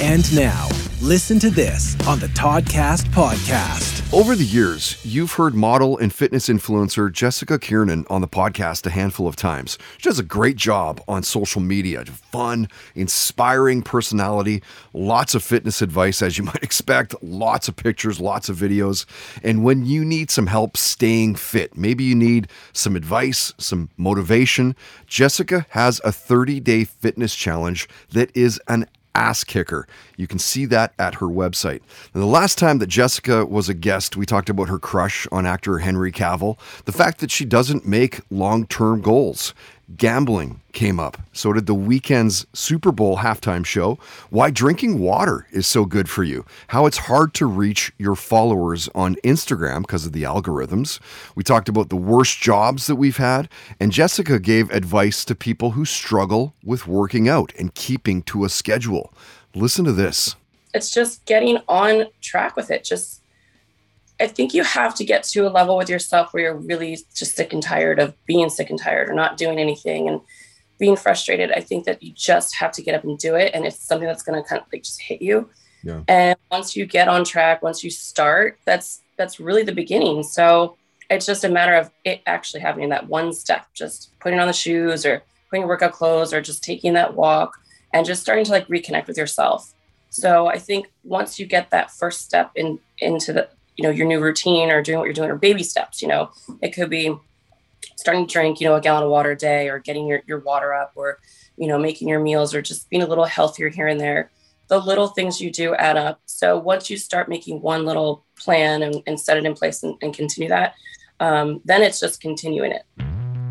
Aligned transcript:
And 0.00 0.32
now, 0.32 0.68
listen 1.02 1.40
to 1.40 1.50
this 1.50 1.96
on 2.06 2.20
the 2.20 2.28
Toddcast 2.28 3.06
podcast. 3.06 3.96
Over 4.12 4.36
the 4.36 4.44
years, 4.44 5.04
you've 5.04 5.32
heard 5.32 5.56
model 5.56 5.98
and 5.98 6.14
fitness 6.14 6.48
influencer 6.48 7.10
Jessica 7.12 7.58
Kiernan 7.58 8.06
on 8.08 8.20
the 8.20 8.28
podcast 8.28 8.86
a 8.86 8.90
handful 8.90 9.26
of 9.26 9.34
times. 9.34 9.76
She 9.96 10.08
does 10.08 10.20
a 10.20 10.24
great 10.24 10.56
job 10.56 11.02
on 11.08 11.24
social 11.24 11.60
media. 11.60 12.04
Fun, 12.04 12.68
inspiring 12.94 13.82
personality, 13.82 14.62
lots 14.92 15.34
of 15.34 15.42
fitness 15.42 15.82
advice, 15.82 16.22
as 16.22 16.38
you 16.38 16.44
might 16.44 16.62
expect, 16.62 17.20
lots 17.20 17.66
of 17.66 17.74
pictures, 17.74 18.20
lots 18.20 18.48
of 18.48 18.56
videos. 18.56 19.04
And 19.42 19.64
when 19.64 19.84
you 19.84 20.04
need 20.04 20.30
some 20.30 20.46
help 20.46 20.76
staying 20.76 21.34
fit, 21.34 21.76
maybe 21.76 22.04
you 22.04 22.14
need 22.14 22.46
some 22.72 22.94
advice, 22.94 23.52
some 23.58 23.90
motivation, 23.96 24.76
Jessica 25.08 25.66
has 25.70 26.00
a 26.04 26.12
30 26.12 26.60
day 26.60 26.84
fitness 26.84 27.34
challenge 27.34 27.88
that 28.12 28.30
is 28.36 28.60
an 28.68 28.86
ass 29.18 29.42
kicker. 29.42 29.88
You 30.16 30.28
can 30.28 30.38
see 30.38 30.64
that 30.66 30.94
at 30.96 31.16
her 31.16 31.26
website. 31.26 31.80
The 32.12 32.24
last 32.24 32.56
time 32.56 32.78
that 32.78 32.86
Jessica 32.86 33.44
was 33.44 33.68
a 33.68 33.74
guest, 33.74 34.16
we 34.16 34.24
talked 34.24 34.48
about 34.48 34.68
her 34.68 34.78
crush 34.78 35.26
on 35.32 35.44
actor 35.44 35.80
Henry 35.80 36.12
Cavill, 36.12 36.56
the 36.84 36.92
fact 36.92 37.18
that 37.18 37.32
she 37.32 37.44
doesn't 37.44 37.84
make 37.84 38.20
long 38.30 38.64
term 38.68 39.00
goals. 39.00 39.54
Gambling 39.96 40.60
came 40.72 41.00
up. 41.00 41.16
So 41.32 41.52
did 41.52 41.66
the 41.66 41.74
weekend's 41.74 42.46
Super 42.52 42.92
Bowl 42.92 43.16
halftime 43.16 43.64
show. 43.64 43.98
Why 44.28 44.50
drinking 44.50 44.98
water 44.98 45.46
is 45.50 45.66
so 45.66 45.86
good 45.86 46.10
for 46.10 46.22
you. 46.22 46.44
How 46.68 46.84
it's 46.84 46.98
hard 46.98 47.32
to 47.34 47.46
reach 47.46 47.90
your 47.96 48.14
followers 48.14 48.90
on 48.94 49.16
Instagram 49.24 49.82
because 49.82 50.04
of 50.04 50.12
the 50.12 50.24
algorithms. 50.24 51.00
We 51.34 51.42
talked 51.42 51.70
about 51.70 51.88
the 51.88 51.96
worst 51.96 52.38
jobs 52.38 52.86
that 52.86 52.96
we've 52.96 53.16
had. 53.16 53.48
And 53.80 53.90
Jessica 53.90 54.38
gave 54.38 54.70
advice 54.70 55.24
to 55.24 55.34
people 55.34 55.70
who 55.70 55.86
struggle 55.86 56.54
with 56.62 56.86
working 56.86 57.28
out 57.28 57.52
and 57.58 57.74
keeping 57.74 58.22
to 58.24 58.44
a 58.44 58.50
schedule. 58.50 59.12
Listen 59.54 59.86
to 59.86 59.92
this. 59.92 60.36
It's 60.74 60.90
just 60.90 61.24
getting 61.24 61.58
on 61.66 62.08
track 62.20 62.56
with 62.56 62.70
it. 62.70 62.84
Just 62.84 63.22
I 64.20 64.26
think 64.26 64.52
you 64.52 64.64
have 64.64 64.94
to 64.96 65.04
get 65.04 65.22
to 65.24 65.46
a 65.46 65.50
level 65.50 65.76
with 65.76 65.88
yourself 65.88 66.32
where 66.32 66.42
you're 66.44 66.56
really 66.56 66.98
just 67.14 67.36
sick 67.36 67.52
and 67.52 67.62
tired 67.62 68.00
of 68.00 68.14
being 68.26 68.50
sick 68.50 68.70
and 68.70 68.78
tired 68.78 69.08
or 69.08 69.14
not 69.14 69.36
doing 69.36 69.58
anything 69.58 70.08
and 70.08 70.20
being 70.78 70.96
frustrated. 70.96 71.52
I 71.52 71.60
think 71.60 71.84
that 71.84 72.02
you 72.02 72.12
just 72.12 72.56
have 72.56 72.72
to 72.72 72.82
get 72.82 72.94
up 72.94 73.04
and 73.04 73.18
do 73.18 73.34
it. 73.34 73.52
And 73.54 73.64
it's 73.64 73.78
something 73.78 74.06
that's 74.06 74.22
going 74.22 74.42
to 74.42 74.48
kind 74.48 74.60
of 74.60 74.66
like 74.72 74.82
just 74.82 75.00
hit 75.00 75.22
you. 75.22 75.48
Yeah. 75.82 76.02
And 76.08 76.36
once 76.50 76.74
you 76.74 76.86
get 76.86 77.08
on 77.08 77.24
track, 77.24 77.62
once 77.62 77.84
you 77.84 77.90
start, 77.90 78.58
that's, 78.64 79.02
that's 79.16 79.38
really 79.38 79.62
the 79.62 79.72
beginning. 79.72 80.22
So 80.24 80.76
it's 81.10 81.26
just 81.26 81.44
a 81.44 81.48
matter 81.48 81.74
of 81.74 81.90
it 82.04 82.20
actually 82.26 82.60
happening 82.60 82.88
that 82.88 83.08
one 83.08 83.32
step, 83.32 83.66
just 83.74 84.18
putting 84.18 84.40
on 84.40 84.46
the 84.46 84.52
shoes 84.52 85.06
or 85.06 85.22
putting 85.48 85.62
your 85.62 85.68
workout 85.68 85.92
clothes 85.92 86.32
or 86.32 86.40
just 86.40 86.62
taking 86.62 86.92
that 86.94 87.14
walk 87.14 87.56
and 87.92 88.04
just 88.04 88.22
starting 88.22 88.44
to 88.44 88.50
like 88.50 88.66
reconnect 88.68 89.06
with 89.06 89.16
yourself. 89.16 89.72
So 90.10 90.46
I 90.46 90.58
think 90.58 90.90
once 91.04 91.38
you 91.38 91.46
get 91.46 91.70
that 91.70 91.90
first 91.90 92.22
step 92.22 92.50
in 92.54 92.78
into 92.98 93.32
the 93.32 93.48
you 93.78 93.84
know 93.84 93.90
your 93.90 94.06
new 94.06 94.20
routine 94.20 94.70
or 94.70 94.82
doing 94.82 94.98
what 94.98 95.04
you're 95.04 95.14
doing 95.14 95.30
or 95.30 95.36
baby 95.36 95.62
steps 95.62 96.02
you 96.02 96.08
know 96.08 96.30
it 96.60 96.74
could 96.74 96.90
be 96.90 97.16
starting 97.96 98.26
to 98.26 98.32
drink 98.32 98.60
you 98.60 98.66
know 98.66 98.74
a 98.74 98.80
gallon 98.80 99.04
of 99.04 99.10
water 99.10 99.30
a 99.30 99.36
day 99.36 99.68
or 99.68 99.78
getting 99.78 100.06
your, 100.06 100.20
your 100.26 100.40
water 100.40 100.74
up 100.74 100.92
or 100.96 101.18
you 101.56 101.66
know 101.66 101.78
making 101.78 102.08
your 102.08 102.20
meals 102.20 102.54
or 102.54 102.60
just 102.60 102.90
being 102.90 103.02
a 103.02 103.06
little 103.06 103.24
healthier 103.24 103.68
here 103.68 103.86
and 103.86 104.00
there 104.00 104.30
the 104.66 104.78
little 104.78 105.08
things 105.08 105.40
you 105.40 105.50
do 105.50 105.74
add 105.76 105.96
up 105.96 106.20
so 106.26 106.58
once 106.58 106.90
you 106.90 106.98
start 106.98 107.28
making 107.28 107.62
one 107.62 107.86
little 107.86 108.26
plan 108.38 108.82
and, 108.82 109.02
and 109.06 109.18
set 109.18 109.38
it 109.38 109.46
in 109.46 109.54
place 109.54 109.82
and, 109.82 109.96
and 110.02 110.12
continue 110.12 110.48
that 110.48 110.74
um, 111.20 111.60
then 111.64 111.82
it's 111.82 112.00
just 112.00 112.20
continuing 112.20 112.72
it 112.72 112.84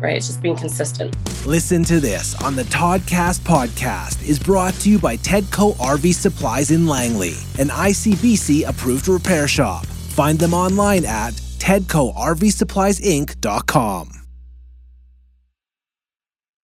right? 0.00 0.16
It's 0.16 0.28
just 0.28 0.40
being 0.40 0.56
consistent. 0.56 1.16
Listen 1.44 1.82
to 1.84 2.00
this 2.00 2.40
on 2.42 2.54
the 2.54 2.62
Toddcast 2.64 3.40
podcast 3.40 4.26
is 4.28 4.38
brought 4.38 4.74
to 4.74 4.90
you 4.90 4.98
by 4.98 5.16
Tedco 5.16 5.74
RV 5.76 6.14
Supplies 6.14 6.70
in 6.70 6.86
Langley, 6.86 7.34
an 7.58 7.68
ICBC 7.68 8.68
approved 8.68 9.08
repair 9.08 9.48
shop. 9.48 9.86
Find 10.18 10.38
them 10.40 10.52
online 10.52 11.04
at 11.04 11.34
tedcorvsuppliesinc.com. 11.60 14.17